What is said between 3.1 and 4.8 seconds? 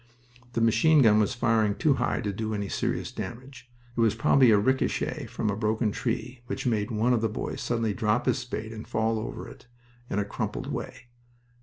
damage. It was probably a